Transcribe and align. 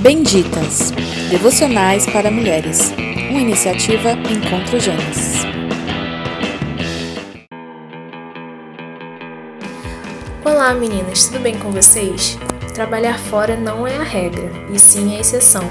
Benditas 0.00 0.92
Devocionais 1.28 2.06
para 2.06 2.30
Mulheres, 2.30 2.92
uma 3.30 3.40
iniciativa 3.40 4.12
Encontro 4.12 4.78
Gênesis. 4.78 5.44
Olá 10.44 10.72
meninas, 10.74 11.24
tudo 11.24 11.40
bem 11.40 11.58
com 11.58 11.72
vocês? 11.72 12.38
Trabalhar 12.74 13.18
fora 13.18 13.56
não 13.56 13.84
é 13.84 13.96
a 13.96 14.04
regra, 14.04 14.52
e 14.72 14.78
sim 14.78 15.16
a 15.16 15.20
exceção. 15.20 15.64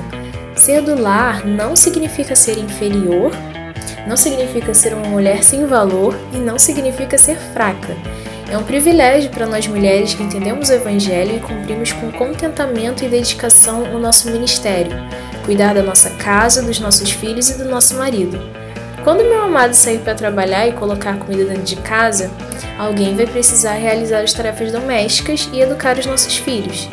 Ser 0.57 0.81
do 0.81 1.01
lar 1.01 1.45
não 1.45 1.73
significa 1.73 2.35
ser 2.35 2.57
inferior, 2.57 3.31
não 4.05 4.17
significa 4.17 4.73
ser 4.73 4.93
uma 4.93 5.07
mulher 5.07 5.41
sem 5.41 5.65
valor 5.65 6.19
e 6.33 6.37
não 6.37 6.59
significa 6.59 7.17
ser 7.17 7.37
fraca. 7.37 7.95
É 8.51 8.57
um 8.57 8.63
privilégio 8.63 9.29
para 9.29 9.45
nós 9.45 9.67
mulheres 9.67 10.15
que 10.15 10.23
entendemos 10.23 10.69
o 10.69 10.73
Evangelho 10.73 11.35
e 11.35 11.39
cumprimos 11.39 11.91
com 11.91 12.11
contentamento 12.11 13.05
e 13.05 13.07
dedicação 13.07 13.83
o 13.93 13.99
nosso 13.99 14.31
ministério, 14.31 14.91
cuidar 15.45 15.75
da 15.75 15.83
nossa 15.83 16.09
casa, 16.11 16.63
dos 16.63 16.79
nossos 16.79 17.11
filhos 17.11 17.51
e 17.51 17.59
do 17.59 17.65
nosso 17.65 17.93
marido. 17.93 18.39
Quando 19.03 19.23
meu 19.23 19.43
amado 19.43 19.75
sair 19.75 19.99
para 19.99 20.15
trabalhar 20.15 20.67
e 20.67 20.73
colocar 20.73 21.19
comida 21.19 21.45
dentro 21.45 21.61
de 21.61 21.75
casa, 21.75 22.31
alguém 22.79 23.15
vai 23.15 23.27
precisar 23.27 23.73
realizar 23.73 24.21
as 24.21 24.33
tarefas 24.33 24.71
domésticas 24.71 25.47
e 25.53 25.61
educar 25.61 25.99
os 25.99 26.07
nossos 26.07 26.35
filhos. 26.37 26.89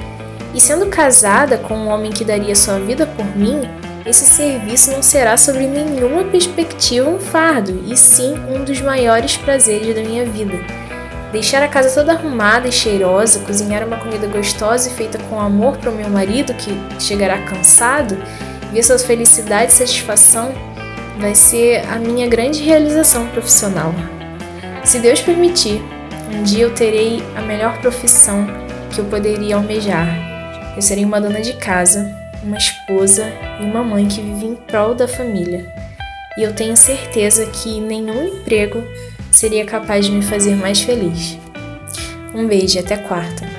E 0.54 0.60
sendo 0.60 0.86
casada 0.88 1.56
com 1.56 1.74
um 1.74 1.88
homem 1.88 2.12
que 2.12 2.24
daria 2.24 2.54
sua 2.54 2.78
vida 2.78 3.06
por 3.06 3.34
mim, 3.34 3.62
esse 4.04 4.26
serviço 4.26 4.90
não 4.90 5.02
será 5.02 5.38
sobre 5.38 5.66
nenhuma 5.66 6.24
perspectiva 6.24 7.08
um 7.08 7.18
fardo, 7.18 7.82
e 7.86 7.96
sim 7.96 8.34
um 8.50 8.62
dos 8.62 8.80
maiores 8.82 9.38
prazeres 9.38 9.94
da 9.94 10.02
minha 10.02 10.24
vida. 10.26 10.85
Deixar 11.36 11.62
a 11.62 11.68
casa 11.68 11.90
toda 11.90 12.14
arrumada 12.14 12.66
e 12.66 12.72
cheirosa, 12.72 13.40
cozinhar 13.40 13.86
uma 13.86 13.98
comida 13.98 14.26
gostosa 14.26 14.88
e 14.88 14.92
feita 14.94 15.18
com 15.18 15.38
amor 15.38 15.76
para 15.76 15.90
o 15.90 15.94
meu 15.94 16.08
marido 16.08 16.54
que 16.54 16.70
chegará 16.98 17.42
cansado, 17.42 18.16
ver 18.72 18.82
sua 18.82 18.98
felicidade 18.98 19.70
e 19.70 19.74
satisfação 19.74 20.54
vai 21.18 21.34
ser 21.34 21.84
a 21.90 21.98
minha 21.98 22.26
grande 22.26 22.62
realização 22.62 23.26
profissional. 23.28 23.94
Se 24.82 24.98
Deus 24.98 25.20
permitir, 25.20 25.82
um 26.32 26.42
dia 26.42 26.64
eu 26.64 26.74
terei 26.74 27.22
a 27.36 27.42
melhor 27.42 27.82
profissão 27.82 28.46
que 28.90 28.98
eu 28.98 29.04
poderia 29.04 29.56
almejar. 29.56 30.08
Eu 30.74 30.80
serei 30.80 31.04
uma 31.04 31.20
dona 31.20 31.42
de 31.42 31.52
casa, 31.52 32.16
uma 32.42 32.56
esposa 32.56 33.30
e 33.60 33.64
uma 33.64 33.84
mãe 33.84 34.08
que 34.08 34.22
vive 34.22 34.46
em 34.46 34.54
prol 34.54 34.94
da 34.94 35.06
família. 35.06 35.70
E 36.38 36.42
eu 36.42 36.54
tenho 36.54 36.78
certeza 36.78 37.44
que 37.44 37.78
nenhum 37.78 38.24
emprego 38.24 38.82
seria 39.36 39.66
capaz 39.66 40.06
de 40.06 40.12
me 40.12 40.22
fazer 40.22 40.56
mais 40.56 40.80
feliz. 40.80 41.38
Um 42.34 42.46
beijo 42.46 42.76
e 42.76 42.80
até 42.80 42.96
quarta! 42.96 43.55